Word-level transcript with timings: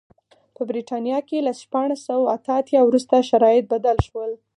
په 0.55 0.61
برېټانیا 0.69 1.19
کې 1.27 1.37
له 1.47 1.51
شپاړس 1.61 1.99
سوه 2.07 2.25
اته 2.35 2.51
اتیا 2.59 2.81
وروسته 2.85 3.27
شرایط 3.29 3.63
بدل 3.73 3.97
شول. 4.07 4.31